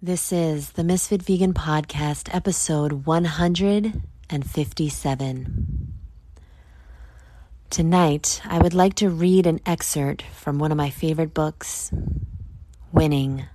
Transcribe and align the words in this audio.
This 0.00 0.30
is 0.30 0.70
the 0.70 0.84
Misfit 0.84 1.24
Vegan 1.24 1.54
Podcast, 1.54 2.32
episode 2.32 3.04
157. 3.04 5.92
Tonight, 7.68 8.40
I 8.44 8.58
would 8.58 8.74
like 8.74 8.94
to 8.94 9.10
read 9.10 9.48
an 9.48 9.58
excerpt 9.66 10.22
from 10.22 10.60
one 10.60 10.70
of 10.70 10.78
my 10.78 10.90
favorite 10.90 11.34
books, 11.34 11.90
Winning 12.92 13.46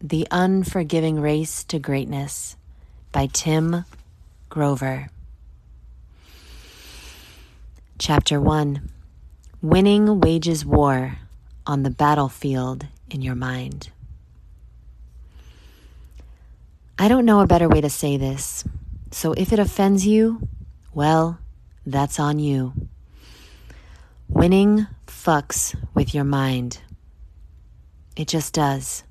The 0.00 0.28
Unforgiving 0.30 1.20
Race 1.20 1.64
to 1.64 1.80
Greatness 1.80 2.54
by 3.10 3.26
Tim 3.26 3.84
Grover. 4.48 5.08
Chapter 7.98 8.40
1 8.40 8.88
Winning 9.60 10.20
Wages 10.20 10.64
War 10.64 11.18
on 11.66 11.82
the 11.82 11.90
Battlefield 11.90 12.86
in 13.10 13.22
Your 13.22 13.34
Mind. 13.34 13.90
I 17.02 17.08
don't 17.08 17.24
know 17.24 17.40
a 17.40 17.48
better 17.48 17.68
way 17.68 17.80
to 17.80 17.90
say 17.90 18.16
this, 18.16 18.62
so 19.10 19.32
if 19.32 19.52
it 19.52 19.58
offends 19.58 20.06
you, 20.06 20.46
well, 20.94 21.40
that's 21.84 22.20
on 22.20 22.38
you. 22.38 22.74
Winning 24.28 24.86
fucks 25.08 25.74
with 25.94 26.14
your 26.14 26.22
mind. 26.22 26.78
It 28.14 28.28
just 28.28 28.54
does. 28.54 29.02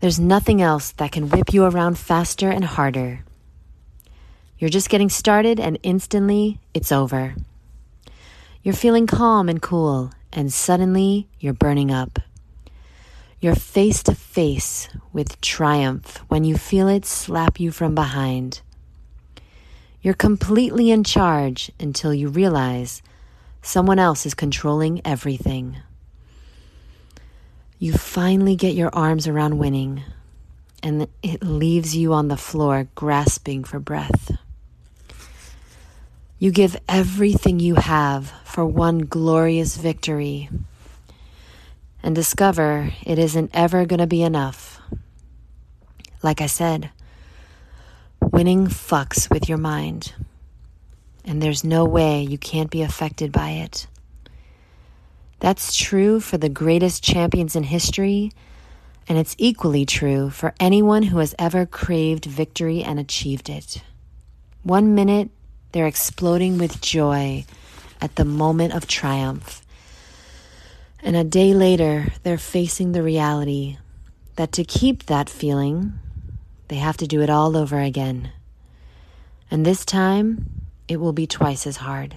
There's 0.00 0.18
nothing 0.18 0.60
else 0.60 0.90
that 0.94 1.12
can 1.12 1.28
whip 1.28 1.52
you 1.52 1.64
around 1.64 1.98
faster 1.98 2.50
and 2.50 2.64
harder. 2.64 3.24
You're 4.58 4.70
just 4.70 4.90
getting 4.90 5.08
started, 5.08 5.60
and 5.60 5.78
instantly 5.84 6.58
it's 6.74 6.90
over. 6.90 7.36
You're 8.64 8.74
feeling 8.74 9.06
calm 9.06 9.48
and 9.48 9.62
cool, 9.62 10.10
and 10.32 10.52
suddenly 10.52 11.28
you're 11.38 11.52
burning 11.52 11.92
up. 11.92 12.18
You're 13.42 13.54
face 13.54 14.02
to 14.02 14.14
face 14.14 14.90
with 15.14 15.40
triumph 15.40 16.18
when 16.28 16.44
you 16.44 16.58
feel 16.58 16.88
it 16.88 17.06
slap 17.06 17.58
you 17.58 17.70
from 17.70 17.94
behind. 17.94 18.60
You're 20.02 20.12
completely 20.12 20.90
in 20.90 21.04
charge 21.04 21.72
until 21.80 22.12
you 22.12 22.28
realize 22.28 23.00
someone 23.62 23.98
else 23.98 24.26
is 24.26 24.34
controlling 24.34 25.00
everything. 25.06 25.78
You 27.78 27.94
finally 27.94 28.56
get 28.56 28.74
your 28.74 28.90
arms 28.92 29.26
around 29.26 29.56
winning, 29.56 30.02
and 30.82 31.08
it 31.22 31.42
leaves 31.42 31.96
you 31.96 32.12
on 32.12 32.28
the 32.28 32.36
floor 32.36 32.88
grasping 32.94 33.64
for 33.64 33.80
breath. 33.80 34.36
You 36.38 36.50
give 36.50 36.78
everything 36.86 37.58
you 37.58 37.76
have 37.76 38.34
for 38.44 38.66
one 38.66 38.98
glorious 38.98 39.78
victory 39.78 40.50
and 42.02 42.14
discover 42.14 42.92
it 43.04 43.18
isn't 43.18 43.50
ever 43.52 43.84
going 43.86 44.00
to 44.00 44.06
be 44.06 44.22
enough. 44.22 44.80
Like 46.22 46.40
I 46.40 46.46
said, 46.46 46.90
winning 48.20 48.66
fucks 48.66 49.30
with 49.30 49.48
your 49.48 49.58
mind, 49.58 50.14
and 51.24 51.42
there's 51.42 51.64
no 51.64 51.84
way 51.84 52.22
you 52.22 52.38
can't 52.38 52.70
be 52.70 52.82
affected 52.82 53.32
by 53.32 53.50
it. 53.50 53.86
That's 55.40 55.74
true 55.74 56.20
for 56.20 56.36
the 56.36 56.50
greatest 56.50 57.02
champions 57.02 57.56
in 57.56 57.62
history, 57.62 58.32
and 59.08 59.18
it's 59.18 59.34
equally 59.38 59.86
true 59.86 60.30
for 60.30 60.54
anyone 60.60 61.04
who 61.04 61.18
has 61.18 61.34
ever 61.38 61.64
craved 61.64 62.26
victory 62.26 62.82
and 62.82 63.00
achieved 63.00 63.48
it. 63.48 63.82
One 64.62 64.94
minute, 64.94 65.30
they're 65.72 65.86
exploding 65.86 66.58
with 66.58 66.82
joy 66.82 67.46
at 68.00 68.16
the 68.16 68.24
moment 68.24 68.74
of 68.74 68.86
triumph 68.86 69.62
and 71.02 71.16
a 71.16 71.24
day 71.24 71.54
later, 71.54 72.12
they're 72.22 72.38
facing 72.38 72.92
the 72.92 73.02
reality 73.02 73.78
that 74.36 74.52
to 74.52 74.64
keep 74.64 75.06
that 75.06 75.28
feeling, 75.28 75.92
they 76.68 76.76
have 76.76 76.96
to 76.98 77.06
do 77.06 77.20
it 77.20 77.30
all 77.30 77.56
over 77.56 77.78
again. 77.80 78.32
And 79.50 79.66
this 79.66 79.84
time, 79.84 80.66
it 80.88 80.98
will 80.98 81.12
be 81.12 81.26
twice 81.26 81.66
as 81.66 81.78
hard. 81.78 82.16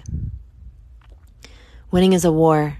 Winning 1.90 2.12
is 2.12 2.24
a 2.24 2.32
war, 2.32 2.76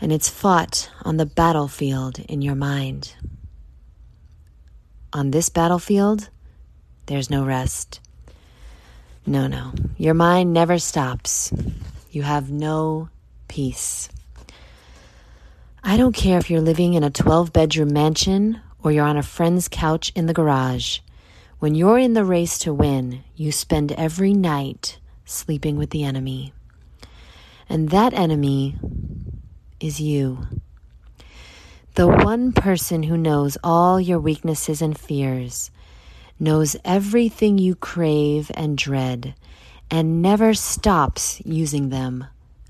and 0.00 0.12
it's 0.12 0.28
fought 0.28 0.90
on 1.02 1.16
the 1.16 1.26
battlefield 1.26 2.18
in 2.20 2.42
your 2.42 2.54
mind. 2.54 3.14
On 5.12 5.30
this 5.30 5.48
battlefield, 5.48 6.28
there's 7.06 7.30
no 7.30 7.44
rest. 7.44 8.00
No, 9.26 9.46
no. 9.46 9.72
Your 9.96 10.14
mind 10.14 10.52
never 10.52 10.78
stops. 10.78 11.52
You 12.10 12.22
have 12.22 12.50
no 12.50 13.08
peace. 13.48 14.08
I 15.84 15.96
don't 15.96 16.14
care 16.14 16.38
if 16.38 16.48
you're 16.48 16.60
living 16.60 16.94
in 16.94 17.02
a 17.02 17.10
12 17.10 17.52
bedroom 17.52 17.92
mansion 17.92 18.60
or 18.84 18.92
you're 18.92 19.04
on 19.04 19.16
a 19.16 19.22
friend's 19.22 19.66
couch 19.66 20.12
in 20.14 20.26
the 20.26 20.32
garage. 20.32 21.00
When 21.58 21.74
you're 21.74 21.98
in 21.98 22.14
the 22.14 22.24
race 22.24 22.56
to 22.60 22.72
win, 22.72 23.24
you 23.34 23.50
spend 23.50 23.90
every 23.92 24.32
night 24.32 25.00
sleeping 25.24 25.76
with 25.76 25.90
the 25.90 26.04
enemy. 26.04 26.52
And 27.68 27.88
that 27.88 28.14
enemy 28.14 28.76
is 29.80 30.00
you. 30.00 30.46
The 31.94 32.06
one 32.06 32.52
person 32.52 33.02
who 33.02 33.16
knows 33.16 33.58
all 33.64 34.00
your 34.00 34.20
weaknesses 34.20 34.82
and 34.82 34.96
fears, 34.96 35.72
knows 36.38 36.76
everything 36.84 37.58
you 37.58 37.74
crave 37.74 38.52
and 38.54 38.78
dread, 38.78 39.34
and 39.90 40.22
never 40.22 40.54
stops 40.54 41.42
using 41.44 41.88
them 41.88 42.26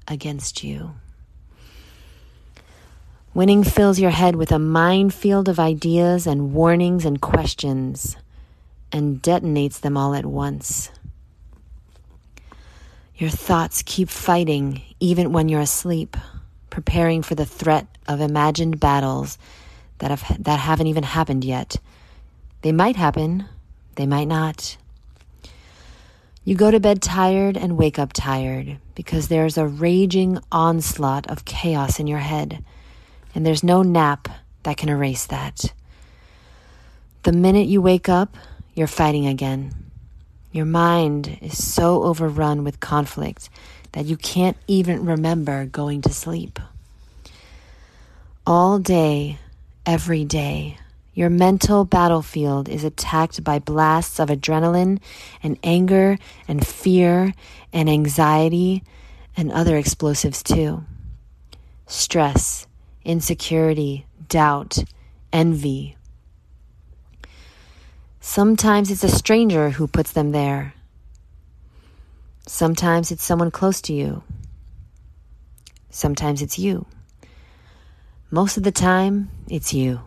against 0.09 0.65
you. 0.65 0.95
Winning 3.35 3.65
fills 3.65 3.99
your 3.99 4.11
head 4.11 4.37
with 4.37 4.53
a 4.53 4.59
minefield 4.59 5.49
of 5.49 5.59
ideas 5.59 6.27
and 6.27 6.53
warnings 6.53 7.07
and 7.07 7.19
questions 7.19 8.15
and 8.93 9.23
detonates 9.23 9.81
them 9.81 9.97
all 9.97 10.15
at 10.15 10.27
once. 10.27 10.91
Your 13.17 13.31
thoughts 13.31 13.83
keep 13.87 14.11
fighting 14.11 14.83
even 15.01 15.33
when 15.33 15.49
you're 15.49 15.61
asleep, 15.61 16.15
preparing 16.69 17.23
for 17.23 17.35
the 17.35 17.47
threat 17.47 17.87
of 18.07 18.21
imagined 18.21 18.79
battles 18.79 19.39
that, 20.01 20.11
have, 20.11 20.45
that 20.45 20.59
haven't 20.59 20.89
even 20.89 21.03
happened 21.05 21.43
yet. 21.43 21.77
They 22.61 22.73
might 22.73 22.97
happen, 22.97 23.47
they 23.95 24.05
might 24.05 24.29
not. 24.29 24.77
You 26.45 26.55
go 26.55 26.71
to 26.71 26.81
bed 26.81 27.01
tired 27.01 27.57
and 27.57 27.79
wake 27.79 27.99
up 27.99 28.13
tired 28.13 28.77
because 28.95 29.29
there's 29.29 29.57
a 29.57 29.67
raging 29.67 30.39
onslaught 30.53 31.31
of 31.31 31.47
chaos 31.47 31.99
in 31.99 32.07
your 32.07 32.19
head 32.19 32.63
and 33.35 33.45
there's 33.47 33.63
no 33.63 33.83
nap 33.83 34.29
that 34.63 34.77
can 34.77 34.89
erase 34.89 35.27
that. 35.27 35.73
The 37.23 37.33
minute 37.33 37.67
you 37.67 37.81
wake 37.81 38.09
up, 38.09 38.37
you're 38.75 38.87
fighting 38.87 39.27
again. 39.27 39.75
Your 40.51 40.65
mind 40.65 41.39
is 41.41 41.63
so 41.63 42.03
overrun 42.03 42.65
with 42.65 42.81
conflict 42.81 43.49
that 43.93 44.07
you 44.07 44.17
can't 44.17 44.57
even 44.67 45.05
remember 45.07 45.67
going 45.67 46.03
to 46.03 46.13
sleep. 46.13 46.59
All 48.47 48.79
day, 48.79 49.39
every 49.87 50.25
day, 50.25 50.79
your 51.15 51.31
mental 51.31 51.85
battlefield 51.85 52.69
is 52.69 52.85
attacked 52.85 53.45
by 53.45 53.59
blasts 53.59 54.19
of 54.19 54.31
adrenaline 54.31 54.99
and 55.43 55.59
anger 55.63 56.19
and 56.49 56.67
fear 56.67 57.35
and 57.73 57.89
anxiety 57.89 58.83
and 59.37 59.53
other 59.53 59.77
explosives 59.77 60.43
too. 60.43 60.85
Stress 61.87 62.67
insecurity, 63.05 64.07
doubt, 64.29 64.79
envy. 65.33 65.97
Sometimes 68.21 68.91
it's 68.91 69.05
a 69.05 69.09
stranger 69.09 69.71
who 69.71 69.87
puts 69.87 70.13
them 70.13 70.33
there. 70.33 70.75
Sometimes 72.47 73.11
it's 73.11 73.25
someone 73.25 73.51
close 73.51 73.81
to 73.83 73.93
you. 73.93 74.23
Sometimes 75.91 76.43
it's 76.43 76.59
you. 76.59 76.87
Most 78.31 78.57
of 78.57 78.63
the 78.63 78.73
time, 78.73 79.31
it's 79.49 79.75
you. 79.75 80.01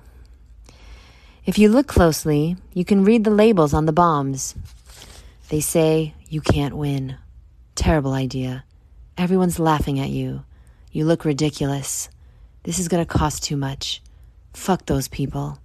If 1.46 1.59
you 1.59 1.69
look 1.69 1.87
closely, 1.87 2.58
you 2.73 2.84
can 2.84 3.03
read 3.03 3.23
the 3.23 3.29
labels 3.29 3.73
on 3.73 3.85
the 3.85 3.93
bombs. 3.93 4.55
They 5.49 5.59
say, 5.59 6.16
You 6.28 6.41
can't 6.41 6.75
win. 6.75 7.17
Terrible 7.75 8.14
idea. 8.14 8.64
Everyone's 9.17 9.59
laughing 9.59 9.99
at 9.99 10.09
you. 10.09 10.43
You 10.91 11.05
look 11.05 11.23
ridiculous. 11.23 12.09
This 12.66 12.79
is 12.79 12.88
going 12.88 13.06
to 13.06 13.17
cost 13.17 13.44
too 13.44 13.56
much. 13.56 14.02
Fuck 14.53 14.88
those 14.88 15.08
people. 15.08 15.59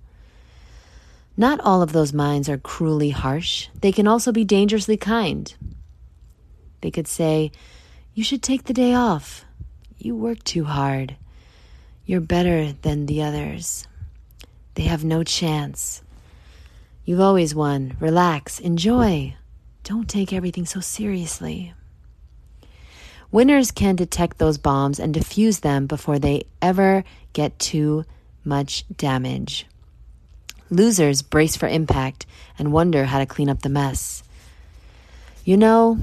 Not 1.35 1.59
all 1.61 1.81
of 1.81 1.93
those 1.93 2.13
minds 2.13 2.47
are 2.47 2.59
cruelly 2.59 3.09
harsh. 3.09 3.69
They 3.81 3.91
can 3.91 4.07
also 4.07 4.33
be 4.33 4.45
dangerously 4.45 4.99
kind. 4.99 5.55
They 6.83 6.91
could 6.91 7.09
say, 7.09 7.53
You 8.13 8.23
should 8.23 8.43
take 8.43 8.65
the 8.65 8.75
day 8.75 8.93
off. 8.93 9.47
You 9.97 10.15
work 10.15 10.45
too 10.45 10.65
hard. 10.65 11.17
You're 12.05 12.21
better 12.21 12.73
than 12.73 13.07
the 13.07 13.23
others. 13.23 13.89
They 14.75 14.83
have 14.83 15.03
no 15.03 15.25
chance. 15.25 16.03
You've 17.07 17.21
always 17.21 17.55
won. 17.55 17.97
Relax. 17.99 18.61
Enjoy. 18.61 19.35
Don't 19.85 20.09
take 20.09 20.35
everything 20.35 20.67
so 20.67 20.81
seriously. 20.81 21.73
Winners 23.33 23.71
can 23.71 23.97
detect 23.97 24.39
those 24.39 24.59
bombs 24.59 24.99
and 24.99 25.15
defuse 25.15 25.61
them 25.61 25.87
before 25.87 26.19
they 26.19 26.45
ever 26.61 27.05
get 27.33 27.59
too 27.59 28.05
much 28.45 28.85
damage. 28.97 29.67
Losers 30.69 31.23
brace 31.23 31.57
for 31.57 31.69
impact 31.69 32.27
and 32.59 32.73
wonder 32.73 33.05
how 33.05 33.19
to 33.19 33.27
clean 33.27 33.49
up 33.49 33.63
the 33.63 33.69
mess. 33.69 34.23
You 35.45 35.57
know 35.57 35.99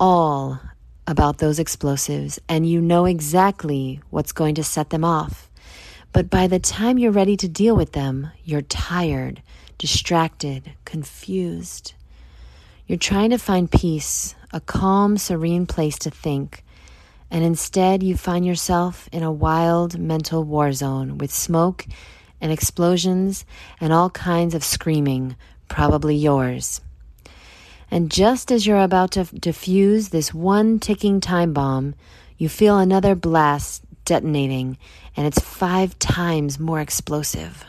all 0.00 0.60
about 1.06 1.38
those 1.38 1.58
explosives 1.58 2.38
and 2.48 2.68
you 2.68 2.80
know 2.80 3.04
exactly 3.04 4.00
what's 4.10 4.32
going 4.32 4.54
to 4.54 4.64
set 4.64 4.90
them 4.90 5.04
off. 5.04 5.50
But 6.12 6.28
by 6.28 6.46
the 6.46 6.58
time 6.58 6.98
you're 6.98 7.12
ready 7.12 7.36
to 7.38 7.48
deal 7.48 7.76
with 7.76 7.92
them, 7.92 8.30
you're 8.44 8.62
tired, 8.62 9.42
distracted, 9.78 10.72
confused. 10.84 11.94
You're 12.86 12.98
trying 12.98 13.30
to 13.30 13.38
find 13.38 13.70
peace, 13.70 14.34
a 14.52 14.60
calm, 14.60 15.16
serene 15.16 15.66
place 15.66 15.98
to 16.00 16.10
think, 16.10 16.64
and 17.30 17.42
instead 17.42 18.02
you 18.02 18.16
find 18.16 18.44
yourself 18.44 19.08
in 19.10 19.22
a 19.22 19.32
wild 19.32 19.98
mental 19.98 20.44
war 20.44 20.72
zone 20.72 21.16
with 21.18 21.32
smoke 21.32 21.86
and 22.40 22.52
explosions 22.52 23.44
and 23.80 23.92
all 23.92 24.10
kinds 24.10 24.54
of 24.54 24.62
screaming, 24.62 25.34
probably 25.68 26.14
yours. 26.14 26.80
And 27.90 28.10
just 28.10 28.50
as 28.50 28.66
you're 28.66 28.82
about 28.82 29.12
to 29.12 29.20
defuse 29.24 30.10
this 30.10 30.34
one 30.34 30.78
ticking 30.78 31.20
time 31.20 31.52
bomb, 31.52 31.94
you 32.36 32.48
feel 32.48 32.78
another 32.78 33.14
blast 33.14 33.82
detonating, 34.04 34.76
and 35.16 35.26
it's 35.26 35.40
five 35.40 35.98
times 35.98 36.58
more 36.58 36.80
explosive. 36.80 37.64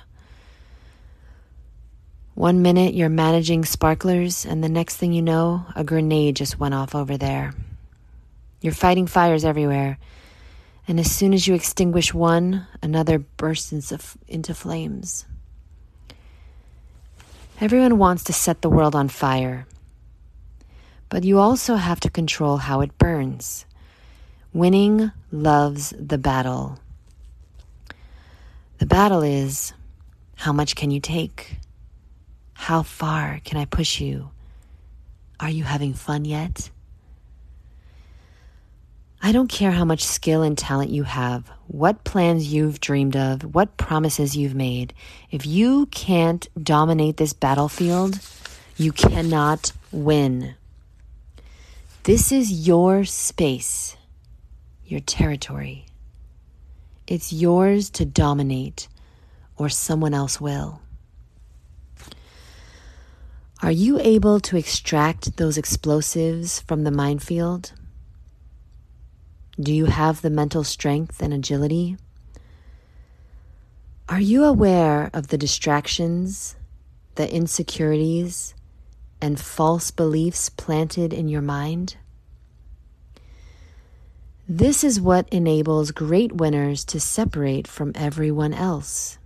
One 2.36 2.64
minute 2.64 2.96
you're 2.96 3.10
managing 3.10 3.64
sparklers, 3.64 4.44
and 4.44 4.64
the 4.64 4.70
next 4.70 4.98
thing 4.98 5.14
you 5.14 5.22
know, 5.22 5.66
a 5.76 5.84
grenade 5.84 6.36
just 6.36 6.60
went 6.60 6.74
off 6.74 6.96
over 6.96 7.16
there. 7.16 7.54
You're 8.60 8.74
fighting 8.74 9.06
fires 9.06 9.46
everywhere, 9.46 10.00
and 10.88 11.00
as 11.00 11.12
soon 11.12 11.34
as 11.34 11.48
you 11.48 11.54
extinguish 11.54 12.12
one, 12.12 12.66
another 12.82 13.20
bursts 13.20 13.72
into 14.28 14.54
flames. 14.56 15.26
Everyone 17.62 18.00
wants 18.00 18.24
to 18.26 18.34
set 18.34 18.64
the 18.64 18.70
world 18.70 18.96
on 18.96 19.10
fire, 19.10 19.68
but 21.10 21.24
you 21.24 21.38
also 21.38 21.76
have 21.76 22.00
to 22.00 22.10
control 22.10 22.58
how 22.58 22.82
it 22.82 22.98
burns. 22.98 23.68
Winning 24.54 25.12
loves 25.32 25.94
the 26.00 26.18
battle. 26.18 26.80
The 28.80 28.88
battle 28.88 29.22
is 29.22 29.72
how 30.36 30.52
much 30.52 30.76
can 30.76 30.90
you 30.90 31.00
take? 31.00 31.58
How 32.63 32.81
far 32.81 33.42
can 33.44 33.57
I 33.57 33.65
push 33.65 34.00
you? 34.00 34.30
Are 35.38 35.50
you 35.50 35.65
having 35.65 35.94
fun 35.94 36.24
yet? 36.24 36.69
I 39.21 39.33
don't 39.33 39.50
care 39.50 39.71
how 39.71 39.83
much 39.83 40.06
skill 40.06 40.44
and 40.44 40.57
talent 40.57 40.89
you 40.89 41.04
have, 41.04 41.51
what 41.68 42.06
plans 42.06 42.54
you've 42.54 42.80
dreamed 42.80 43.18
of, 43.18 43.54
what 43.54 43.75
promises 43.75 44.38
you've 44.38 44.56
made. 44.56 44.94
If 45.30 45.45
you 45.45 45.88
can't 45.88 46.48
dominate 46.63 47.18
this 47.18 47.33
battlefield, 47.33 48.21
you 48.77 48.94
cannot 48.94 49.74
win. 49.92 50.56
This 52.04 52.31
is 52.31 52.65
your 52.65 53.04
space, 53.04 53.98
your 54.86 55.01
territory. 55.01 55.88
It's 57.07 57.33
yours 57.33 57.89
to 57.89 58.06
dominate, 58.06 58.88
or 59.57 59.68
someone 59.68 60.13
else 60.13 60.39
will. 60.39 60.80
Are 63.63 63.71
you 63.71 63.98
able 64.01 64.42
to 64.42 64.57
extract 64.57 65.38
those 65.38 65.57
explosives 65.57 66.60
from 66.60 66.83
the 66.83 66.92
minefield? 66.92 67.71
Do 69.57 69.74
you 69.74 69.86
have 69.86 70.21
the 70.21 70.30
mental 70.30 70.65
strength 70.65 71.21
and 71.21 71.33
agility? 71.33 71.95
Are 74.10 74.19
you 74.19 74.44
aware 74.44 75.10
of 75.13 75.30
the 75.30 75.38
distractions, 75.38 76.57
the 77.15 77.33
insecurities, 77.33 78.54
and 79.21 79.39
false 79.39 79.92
beliefs 79.92 80.50
planted 80.50 81.13
in 81.13 81.30
your 81.30 81.42
mind? 81.42 81.95
This 84.45 84.83
is 84.83 85.00
what 85.00 85.30
enables 85.30 85.92
great 85.92 86.33
winners 86.33 86.83
to 86.83 87.00
separate 87.00 87.69
from 87.69 87.94
everyone 87.95 88.54
else. 88.54 89.19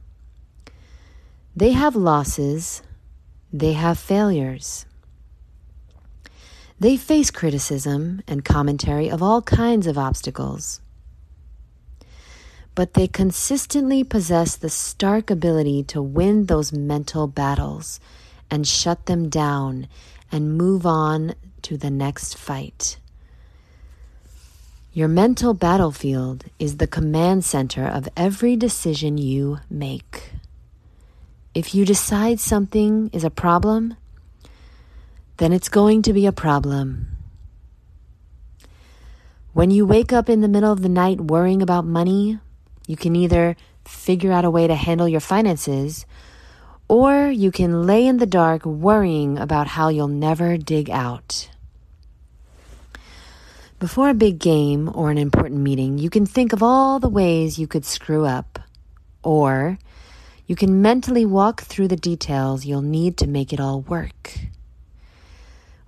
They 1.56 1.72
have 1.72 1.96
losses 1.96 2.84
they 3.60 3.74
have 3.74 3.98
failures. 3.98 4.86
They 6.80 6.96
face 6.96 7.32
criticism 7.32 8.22
and 8.28 8.46
commentary 8.46 9.10
of 9.10 9.24
all 9.24 9.42
kinds 9.42 9.88
of 9.88 9.98
obstacles. 9.98 10.80
But 12.76 12.94
they 12.94 13.08
consistently 13.08 14.04
possess 14.04 14.56
the 14.56 14.70
stark 14.70 15.32
ability 15.32 15.84
to 15.86 16.02
win 16.02 16.46
those 16.46 16.72
mental 16.72 17.26
battles 17.26 18.00
and 18.52 18.68
shut 18.68 19.08
them 19.08 19.30
down 19.30 19.88
and 20.32 20.56
move 20.56 20.86
on 20.86 21.34
to 21.64 21.78
the 21.78 21.90
next 21.90 22.38
fight. 22.38 22.98
Your 24.94 25.08
mental 25.08 25.56
battlefield 25.56 26.46
is 26.60 26.78
the 26.78 26.88
command 26.88 27.44
center 27.44 27.86
of 27.86 28.08
every 28.16 28.56
decision 28.56 29.18
you 29.18 29.60
make. 29.70 30.32
If 31.58 31.74
you 31.74 31.86
decide 31.86 32.40
something 32.40 33.10
is 33.14 33.24
a 33.24 33.32
problem, 33.32 33.98
then 35.38 35.52
it's 35.52 35.70
going 35.70 36.04
to 36.04 36.14
be 36.14 36.28
a 36.28 36.32
problem. 36.32 37.18
When 39.54 39.72
you 39.72 39.84
wake 39.84 40.14
up 40.14 40.30
in 40.30 40.42
the 40.42 40.48
middle 40.48 40.72
of 40.72 40.84
the 40.84 40.88
night 41.04 41.20
worrying 41.20 41.64
about 41.64 41.84
money, 41.84 42.38
you 42.86 42.96
can 42.96 43.16
either 43.16 43.56
figure 43.86 44.32
out 44.32 44.46
a 44.46 44.52
way 44.52 44.68
to 44.68 44.76
handle 44.76 45.08
your 45.08 45.20
finances, 45.20 46.06
or 46.88 47.26
you 47.26 47.50
can 47.50 47.88
lay 47.88 48.06
in 48.06 48.18
the 48.18 48.28
dark 48.28 48.64
worrying 48.64 49.40
about 49.40 49.66
how 49.66 49.90
you'll 49.90 50.08
never 50.08 50.58
dig 50.58 50.92
out. 50.92 51.50
Before 53.80 54.10
a 54.10 54.14
big 54.14 54.38
game 54.38 54.92
or 54.94 55.10
an 55.10 55.18
important 55.18 55.62
meeting, 55.62 55.98
you 55.98 56.12
can 56.12 56.28
think 56.28 56.54
of 56.54 56.62
all 56.62 57.00
the 57.00 57.10
ways 57.10 57.58
you 57.58 57.66
could 57.66 57.84
screw 57.84 58.26
up, 58.28 58.60
or 59.24 59.80
you 60.48 60.56
can 60.56 60.82
mentally 60.82 61.26
walk 61.26 61.62
through 61.62 61.90
the 61.90 61.98
details 61.98 62.66
you'll 62.66 62.82
need 62.82 63.18
to 63.18 63.28
make 63.28 63.52
it 63.52 63.60
all 63.60 63.82
work. 63.82 64.40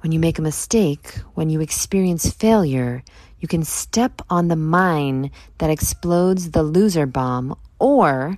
When 0.01 0.11
you 0.11 0.19
make 0.19 0.37
a 0.37 0.41
mistake, 0.43 1.13
when 1.33 1.49
you 1.49 1.61
experience 1.61 2.29
failure, 2.29 3.03
you 3.39 3.47
can 3.47 3.63
step 3.63 4.21
on 4.29 4.49
the 4.49 4.55
mine 4.57 5.31
that 5.59 5.69
explodes 5.69 6.51
the 6.51 6.63
loser 6.63 7.05
bomb, 7.05 7.55
or 7.79 8.37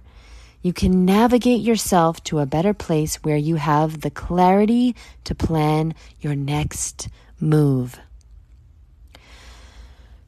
you 0.61 0.73
can 0.73 1.05
navigate 1.05 1.61
yourself 1.61 2.23
to 2.25 2.39
a 2.39 2.45
better 2.45 2.73
place 2.73 3.15
where 3.23 3.37
you 3.37 3.55
have 3.55 4.01
the 4.01 4.11
clarity 4.11 4.95
to 5.23 5.33
plan 5.33 5.95
your 6.19 6.35
next 6.35 7.09
move. 7.39 7.99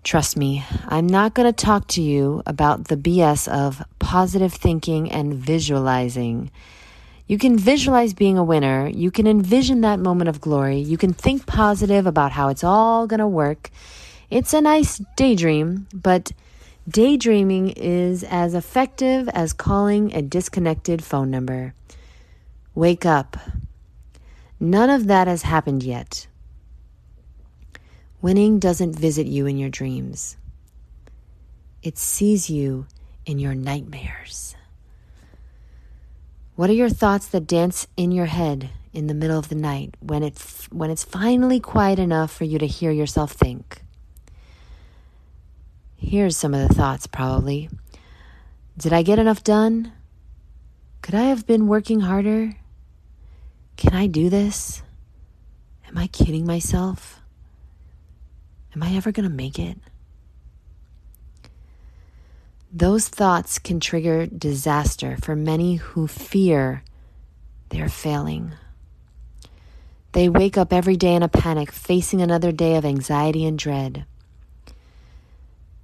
Trust 0.03 0.35
me, 0.35 0.65
I'm 0.87 1.07
not 1.07 1.33
going 1.33 1.47
to 1.51 1.65
talk 1.65 1.87
to 1.89 2.01
you 2.01 2.43
about 2.45 2.89
the 2.89 2.97
BS 2.97 3.47
of 3.47 3.83
positive 4.13 4.53
thinking 4.53 5.11
and 5.11 5.33
visualizing. 5.33 6.51
You 7.25 7.39
can 7.39 7.57
visualize 7.57 8.13
being 8.13 8.37
a 8.37 8.43
winner. 8.43 8.87
You 8.87 9.09
can 9.09 9.25
envision 9.25 9.81
that 9.81 9.97
moment 9.97 10.29
of 10.29 10.39
glory. 10.39 10.77
You 10.77 10.99
can 10.99 11.13
think 11.13 11.47
positive 11.47 12.05
about 12.05 12.31
how 12.31 12.49
it's 12.49 12.63
all 12.63 13.07
going 13.07 13.21
to 13.21 13.27
work. 13.27 13.71
It's 14.29 14.53
a 14.53 14.61
nice 14.61 15.01
daydream, 15.15 15.87
but 15.91 16.31
daydreaming 16.87 17.69
is 17.71 18.23
as 18.23 18.53
effective 18.53 19.27
as 19.29 19.51
calling 19.51 20.13
a 20.13 20.21
disconnected 20.21 21.03
phone 21.03 21.31
number. 21.31 21.73
Wake 22.75 23.07
up. 23.07 23.35
None 24.59 24.91
of 24.91 25.07
that 25.07 25.25
has 25.25 25.41
happened 25.41 25.81
yet. 25.81 26.27
Winning 28.21 28.59
doesn't 28.59 28.93
visit 28.93 29.25
you 29.25 29.47
in 29.47 29.57
your 29.57 29.71
dreams, 29.71 30.37
it 31.81 31.97
sees 31.97 32.47
you 32.47 32.85
in 33.25 33.39
your 33.39 33.55
nightmares. 33.55 34.55
What 36.55 36.69
are 36.69 36.73
your 36.73 36.89
thoughts 36.89 37.27
that 37.27 37.47
dance 37.47 37.87
in 37.97 38.11
your 38.11 38.27
head 38.27 38.69
in 38.93 39.07
the 39.07 39.13
middle 39.13 39.39
of 39.39 39.49
the 39.49 39.55
night 39.55 39.95
when 39.99 40.21
it's, 40.21 40.65
when 40.71 40.91
it's 40.91 41.03
finally 41.03 41.59
quiet 41.59 41.97
enough 41.97 42.31
for 42.31 42.43
you 42.43 42.59
to 42.59 42.67
hear 42.67 42.91
yourself 42.91 43.31
think? 43.31 43.81
Here's 45.97 46.37
some 46.37 46.53
of 46.53 46.67
the 46.67 46.73
thoughts, 46.73 47.07
probably. 47.07 47.69
Did 48.77 48.93
I 48.93 49.01
get 49.01 49.19
enough 49.19 49.43
done? 49.43 49.93
Could 51.01 51.15
I 51.15 51.23
have 51.23 51.47
been 51.47 51.67
working 51.67 52.01
harder? 52.01 52.55
Can 53.77 53.93
I 53.93 54.07
do 54.07 54.29
this? 54.29 54.83
Am 55.87 55.97
I 55.97 56.07
kidding 56.07 56.45
myself? 56.45 57.21
Am 58.75 58.83
I 58.83 58.95
ever 58.95 59.11
going 59.11 59.29
to 59.29 59.35
make 59.35 59.59
it? 59.59 59.77
Those 62.75 63.07
thoughts 63.07 63.59
can 63.59 63.79
trigger 63.79 64.25
disaster 64.25 65.15
for 65.21 65.35
many 65.35 65.75
who 65.75 66.07
fear 66.07 66.83
they're 67.69 67.87
failing. 67.87 68.53
They 70.13 70.27
wake 70.27 70.57
up 70.57 70.73
every 70.73 70.95
day 70.95 71.13
in 71.13 71.21
a 71.21 71.27
panic, 71.27 71.71
facing 71.71 72.19
another 72.19 72.51
day 72.51 72.75
of 72.75 72.83
anxiety 72.83 73.45
and 73.45 73.59
dread. 73.59 74.05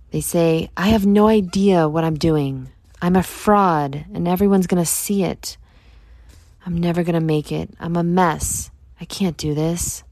They 0.09 0.21
say, 0.21 0.71
I 0.75 0.87
have 0.87 1.05
no 1.05 1.27
idea 1.27 1.87
what 1.87 2.03
I'm 2.03 2.17
doing. 2.17 2.69
I'm 2.99 3.15
a 3.15 3.21
fraud, 3.21 4.05
and 4.11 4.27
everyone's 4.27 4.65
going 4.65 4.83
to 4.83 4.89
see 4.89 5.23
it. 5.23 5.57
I'm 6.65 6.75
never 6.75 7.03
going 7.03 7.13
to 7.13 7.19
make 7.19 7.51
it. 7.51 7.69
I'm 7.79 7.97
a 7.97 8.03
mess. 8.03 8.71
I 8.99 9.05
can't 9.05 9.37
do 9.37 9.53
this. 9.53 10.03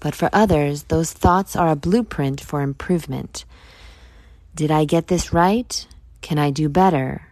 But 0.00 0.16
for 0.16 0.28
others, 0.32 0.84
those 0.84 1.12
thoughts 1.12 1.54
are 1.54 1.68
a 1.68 1.76
blueprint 1.76 2.40
for 2.40 2.62
improvement. 2.62 3.44
Did 4.54 4.70
I 4.70 4.84
get 4.84 5.06
this 5.06 5.32
right? 5.32 5.86
Can 6.20 6.38
I 6.38 6.50
do 6.50 6.68
better? 6.68 7.26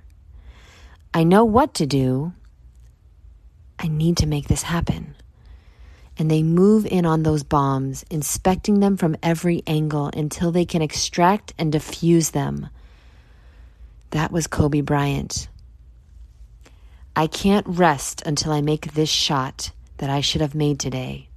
I 1.12 1.24
know 1.24 1.44
what 1.44 1.74
to 1.74 1.86
do. 1.86 2.32
I 3.78 3.88
need 3.88 4.16
to 4.18 4.26
make 4.26 4.48
this 4.48 4.62
happen. 4.62 5.14
And 6.16 6.30
they 6.30 6.42
move 6.42 6.84
in 6.86 7.06
on 7.06 7.22
those 7.22 7.44
bombs, 7.44 8.04
inspecting 8.10 8.80
them 8.80 8.96
from 8.96 9.16
every 9.22 9.62
angle 9.66 10.10
until 10.14 10.50
they 10.50 10.64
can 10.64 10.82
extract 10.82 11.54
and 11.58 11.70
diffuse 11.70 12.30
them. 12.30 12.68
That 14.10 14.32
was 14.32 14.46
Kobe 14.46 14.80
Bryant. 14.80 15.48
I 17.14 17.26
can't 17.26 17.66
rest 17.68 18.22
until 18.24 18.52
I 18.52 18.60
make 18.60 18.92
this 18.92 19.10
shot 19.10 19.70
that 19.98 20.10
I 20.10 20.20
should 20.20 20.40
have 20.40 20.54
made 20.54 20.80
today. 20.80 21.27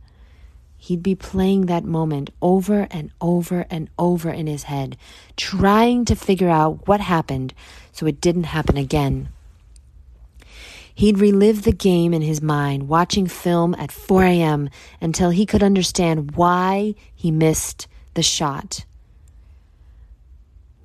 He'd 0.84 1.04
be 1.04 1.14
playing 1.14 1.68
that 1.68 1.84
moment 1.84 2.32
over 2.42 2.88
and 2.90 3.12
over 3.22 3.68
and 3.70 3.88
over 4.00 4.32
in 4.32 4.48
his 4.48 4.64
head, 4.64 4.98
trying 5.38 6.06
to 6.06 6.16
figure 6.16 6.50
out 6.50 6.88
what 6.88 7.00
happened 7.00 7.54
so 7.92 8.08
it 8.08 8.20
didn't 8.20 8.46
happen 8.46 8.78
again. 8.78 9.30
He'd 10.96 11.20
relive 11.20 11.62
the 11.62 11.72
game 11.72 12.16
in 12.16 12.24
his 12.24 12.42
mind, 12.42 12.88
watching 12.88 13.28
film 13.28 13.76
at 13.76 13.92
4 13.92 14.24
a.m. 14.24 14.72
until 15.00 15.30
he 15.30 15.46
could 15.46 15.62
understand 15.62 16.32
why 16.32 16.96
he 17.14 17.30
missed 17.30 17.88
the 18.16 18.24
shot. 18.24 18.84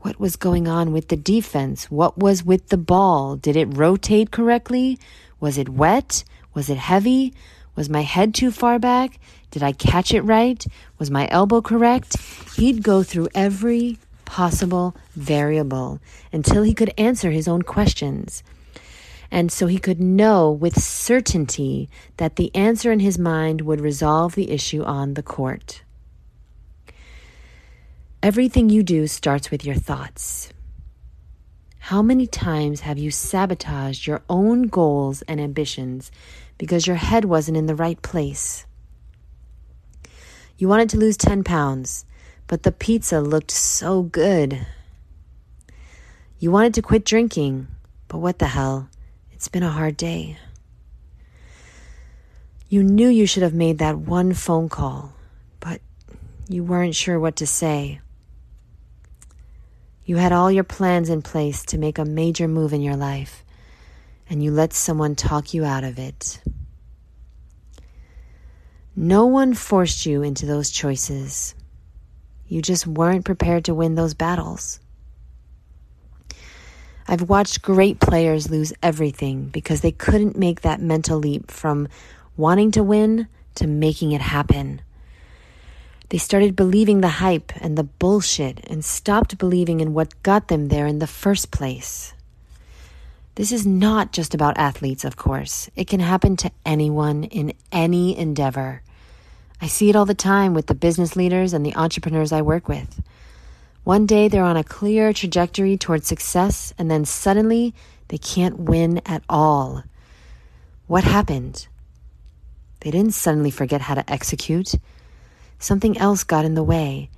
What 0.01 0.21
was 0.21 0.37
going 0.37 0.69
on 0.69 0.93
with 0.93 1.09
the 1.09 1.17
defense? 1.17 1.91
What 1.91 2.19
was 2.19 2.45
with 2.45 2.69
the 2.69 2.77
ball? 2.77 3.37
Did 3.37 3.57
it 3.57 3.75
rotate 3.75 4.31
correctly? 4.31 4.99
Was 5.41 5.57
it 5.57 5.71
wet? 5.71 6.23
Was 6.53 6.69
it 6.69 6.77
heavy? 6.77 7.33
Was 7.77 7.91
my 7.91 8.01
head 8.01 8.35
too 8.35 8.51
far 8.51 8.79
back? 8.79 9.21
Did 9.51 9.63
I 9.63 9.73
catch 9.73 10.13
it 10.13 10.23
right? 10.23 10.67
Was 10.99 11.11
my 11.11 11.29
elbow 11.31 11.61
correct? 11.61 12.17
He'd 12.57 12.83
go 12.83 13.03
through 13.03 13.29
every 13.35 13.99
possible 14.25 14.97
variable 15.15 16.01
until 16.33 16.63
he 16.63 16.75
could 16.75 16.93
answer 16.99 17.31
his 17.31 17.47
own 17.47 17.63
questions. 17.63 18.43
And 19.31 19.51
so 19.53 19.67
he 19.67 19.79
could 19.79 20.01
know 20.01 20.51
with 20.51 20.81
certainty 20.81 21.89
that 22.17 22.37
the 22.37 22.55
answer 22.55 22.93
in 22.93 23.01
his 23.01 23.19
mind 23.19 23.61
would 23.63 23.81
resolve 23.81 24.35
the 24.35 24.51
issue 24.51 24.83
on 24.83 25.15
the 25.15 25.23
court. 25.23 25.83
Everything 28.23 28.71
you 28.71 28.83
do 28.83 29.07
starts 29.07 29.51
with 29.51 29.65
your 29.65 29.75
thoughts. 29.75 30.53
How 31.87 32.03
many 32.03 32.27
times 32.27 32.81
have 32.81 32.99
you 32.99 33.13
sabotaged 33.13 34.09
your 34.09 34.21
own 34.29 34.63
goals 34.63 35.23
and 35.29 35.41
ambitions 35.41 36.11
because 36.59 36.85
your 36.85 36.97
head 36.97 37.25
wasn't 37.25 37.57
in 37.57 37.67
the 37.67 37.77
right 37.77 38.03
place? 38.03 38.67
You 40.59 40.67
wanted 40.67 40.89
to 40.91 40.97
lose 40.97 41.17
10 41.17 41.45
pounds, 41.45 42.05
but 42.49 42.65
the 42.65 42.73
pizza 42.73 43.21
looked 43.21 43.53
so 43.53 44.03
good. 44.03 44.67
You 46.41 46.51
wanted 46.51 46.75
to 46.75 46.83
quit 46.83 47.05
drinking, 47.05 47.69
but 48.09 48.19
what 48.19 48.41
the 48.41 48.49
hell? 48.49 48.89
It's 49.31 49.47
been 49.47 49.63
a 49.63 49.71
hard 49.71 49.97
day. 49.97 50.39
You 52.69 52.83
knew 52.83 53.07
you 53.07 53.29
should 53.29 53.45
have 53.45 53.55
made 53.55 53.79
that 53.79 53.97
one 53.97 54.35
phone 54.35 54.69
call, 54.69 55.13
but 55.61 55.81
you 56.49 56.65
weren't 56.65 56.97
sure 56.97 57.21
what 57.21 57.37
to 57.37 57.47
say. 57.47 58.01
You 60.07 60.17
had 60.19 60.31
all 60.31 60.53
your 60.53 60.63
plans 60.65 61.11
in 61.11 61.21
place 61.21 61.65
to 61.67 61.79
make 61.79 61.99
a 61.99 62.05
major 62.05 62.47
move 62.47 62.73
in 62.73 62.81
your 62.81 62.95
life, 62.95 63.45
and 64.31 64.41
you 64.41 64.53
let 64.53 64.73
someone 64.73 65.17
talk 65.17 65.53
you 65.53 65.65
out 65.65 65.83
of 65.83 65.99
it. 65.99 66.41
No 68.95 69.27
one 69.27 69.53
forced 69.53 70.07
you 70.07 70.23
into 70.23 70.47
those 70.47 70.71
choices. 70.71 71.57
You 72.47 72.63
just 72.63 72.87
weren't 72.87 73.25
prepared 73.25 73.65
to 73.65 73.75
win 73.75 73.97
those 73.97 74.15
battles. 74.15 74.79
I've 77.09 77.29
watched 77.29 77.63
great 77.63 77.99
players 77.99 78.49
lose 78.49 78.73
everything 78.85 79.47
because 79.47 79.81
they 79.81 79.93
couldn't 79.93 80.39
make 80.39 80.61
that 80.61 80.81
mental 80.81 81.19
leap 81.19 81.51
from 81.51 81.89
wanting 82.37 82.71
to 82.73 82.85
win 82.85 83.27
to 83.57 83.67
making 83.67 84.13
it 84.13 84.21
happen. 84.21 84.83
They 86.09 86.19
started 86.19 86.55
believing 86.55 87.01
the 87.01 87.09
hype 87.09 87.53
and 87.57 87.77
the 87.77 87.85
bullshit 87.85 88.61
and 88.71 88.85
stopped 88.85 89.39
believing 89.39 89.81
in 89.81 89.93
what 89.93 90.23
got 90.23 90.49
them 90.49 90.69
there 90.69 90.87
in 90.87 91.01
the 91.01 91.07
first 91.07 91.51
place. 91.51 92.15
This 93.35 93.51
is 93.51 93.67
not 93.67 94.13
just 94.13 94.33
about 94.33 94.57
athletes, 94.57 95.05
of 95.05 95.17
course. 95.17 95.69
It 95.75 95.89
can 95.89 96.01
happen 96.01 96.37
to 96.39 96.53
anyone 96.65 97.25
in 97.25 97.53
any 97.73 98.17
endeavor. 98.17 98.83
I 99.61 99.67
see 99.67 99.91
it 99.91 99.97
all 99.97 100.07
the 100.07 100.15
time 100.15 100.55
with 100.55 100.69
the 100.69 100.75
business 100.75 101.17
leaders 101.17 101.53
and 101.53 101.65
the 101.65 101.75
entrepreneurs 101.75 102.33
I 102.33 102.41
work 102.41 102.69
with. 102.69 103.03
One 103.85 104.07
day 104.07 104.29
they're 104.29 104.45
on 104.45 104.57
a 104.57 104.65
clear 104.65 105.13
trajectory 105.13 105.77
towards 105.77 106.07
success, 106.07 106.73
and 106.79 106.91
then 106.91 107.05
suddenly 107.05 107.75
they 108.09 108.19
can't 108.19 108.59
win 108.61 109.01
at 109.07 109.23
all. 109.29 109.83
What 110.87 111.05
happened? 111.05 111.67
They 112.81 112.91
didn't 112.91 113.15
suddenly 113.15 113.51
forget 113.51 113.83
how 113.83 113.95
to 113.95 114.11
execute 114.11 114.75
something 115.59 115.97
else 115.99 116.25
got 116.25 116.45
in 116.45 116.55
the 116.55 116.63
way, 116.63 117.11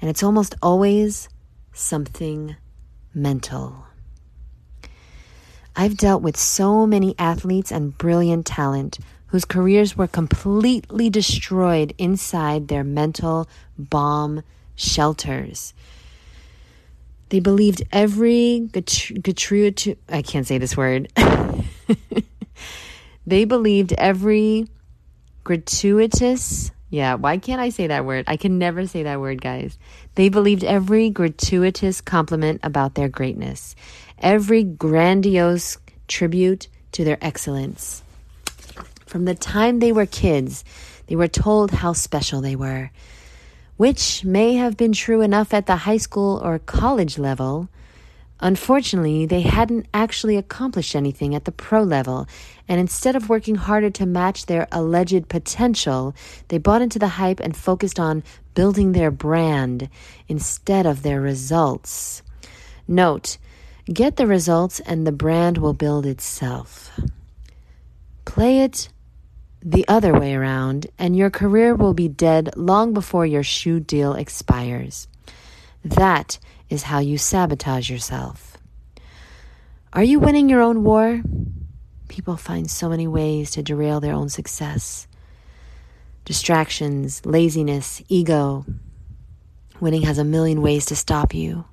and 0.00 0.08
it's 0.08 0.22
almost 0.22 0.54
always 0.62 1.28
something 1.72 2.56
mental. 3.14 3.86
I've 5.76 5.96
dealt 5.96 6.22
with 6.22 6.36
so 6.36 6.86
many 6.86 7.14
athletes 7.18 7.70
and 7.70 7.96
brilliant 7.96 8.46
talent 8.46 8.98
whose 9.28 9.44
careers 9.44 9.96
were 9.96 10.08
completely 10.08 11.08
destroyed 11.08 11.94
inside 11.96 12.68
their 12.68 12.82
mental 12.82 13.48
bomb 13.78 14.42
shelters. 14.74 15.72
They 17.28 17.38
believed 17.38 17.82
every 17.92 18.68
gratuitous, 18.72 19.96
I 20.08 20.22
can't 20.22 20.46
say 20.46 20.58
this 20.58 20.76
word. 20.76 21.12
they 23.26 23.44
believed 23.44 23.92
every 23.92 24.66
gratuitous 25.44 26.72
yeah, 26.90 27.14
why 27.14 27.38
can't 27.38 27.60
I 27.60 27.68
say 27.68 27.86
that 27.86 28.04
word? 28.04 28.24
I 28.26 28.36
can 28.36 28.58
never 28.58 28.86
say 28.86 29.04
that 29.04 29.20
word, 29.20 29.40
guys. 29.40 29.78
They 30.16 30.28
believed 30.28 30.64
every 30.64 31.08
gratuitous 31.08 32.00
compliment 32.00 32.60
about 32.64 32.96
their 32.96 33.08
greatness, 33.08 33.76
every 34.18 34.64
grandiose 34.64 35.78
tribute 36.08 36.66
to 36.92 37.04
their 37.04 37.18
excellence. 37.20 38.02
From 39.06 39.24
the 39.24 39.36
time 39.36 39.78
they 39.78 39.92
were 39.92 40.06
kids, 40.06 40.64
they 41.06 41.14
were 41.14 41.28
told 41.28 41.70
how 41.70 41.92
special 41.92 42.40
they 42.40 42.56
were, 42.56 42.90
which 43.76 44.24
may 44.24 44.54
have 44.54 44.76
been 44.76 44.92
true 44.92 45.20
enough 45.20 45.54
at 45.54 45.66
the 45.66 45.76
high 45.76 45.96
school 45.96 46.40
or 46.42 46.58
college 46.58 47.18
level, 47.18 47.68
Unfortunately, 48.42 49.26
they 49.26 49.42
hadn't 49.42 49.86
actually 49.92 50.36
accomplished 50.36 50.96
anything 50.96 51.34
at 51.34 51.44
the 51.44 51.52
pro 51.52 51.82
level, 51.82 52.26
and 52.66 52.80
instead 52.80 53.14
of 53.14 53.28
working 53.28 53.54
harder 53.54 53.90
to 53.90 54.06
match 54.06 54.46
their 54.46 54.66
alleged 54.72 55.28
potential, 55.28 56.14
they 56.48 56.56
bought 56.56 56.80
into 56.80 56.98
the 56.98 57.08
hype 57.08 57.40
and 57.40 57.54
focused 57.54 58.00
on 58.00 58.24
building 58.54 58.92
their 58.92 59.10
brand 59.10 59.90
instead 60.26 60.86
of 60.86 61.02
their 61.02 61.20
results. 61.20 62.22
Note, 62.88 63.36
get 63.84 64.16
the 64.16 64.26
results 64.26 64.80
and 64.80 65.06
the 65.06 65.12
brand 65.12 65.58
will 65.58 65.74
build 65.74 66.06
itself. 66.06 66.98
Play 68.24 68.60
it 68.60 68.88
the 69.62 69.86
other 69.86 70.18
way 70.18 70.34
around, 70.34 70.86
and 70.98 71.14
your 71.14 71.28
career 71.28 71.74
will 71.74 71.92
be 71.92 72.08
dead 72.08 72.48
long 72.56 72.94
before 72.94 73.26
your 73.26 73.42
shoe 73.42 73.78
deal 73.78 74.14
expires. 74.14 75.06
That 75.84 76.38
is 76.70 76.84
how 76.84 77.00
you 77.00 77.18
sabotage 77.18 77.90
yourself. 77.90 78.56
Are 79.92 80.04
you 80.04 80.20
winning 80.20 80.48
your 80.48 80.62
own 80.62 80.84
war? 80.84 81.20
People 82.08 82.36
find 82.36 82.70
so 82.70 82.88
many 82.88 83.08
ways 83.08 83.50
to 83.52 83.62
derail 83.62 84.00
their 84.00 84.14
own 84.14 84.28
success 84.28 85.06
distractions, 86.24 87.26
laziness, 87.26 88.00
ego. 88.08 88.64
Winning 89.80 90.02
has 90.02 90.18
a 90.18 90.24
million 90.24 90.62
ways 90.62 90.86
to 90.86 90.94
stop 90.94 91.34
you. 91.34 91.64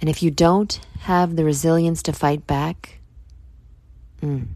And 0.00 0.08
if 0.08 0.22
you 0.22 0.30
don't 0.30 0.78
have 1.00 1.34
the 1.34 1.44
resilience 1.44 2.02
to 2.04 2.12
fight 2.12 2.46
back, 2.46 3.00
mm, 4.22 4.46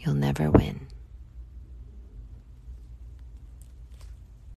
you'll 0.00 0.14
never 0.14 0.50
win. 0.50 0.88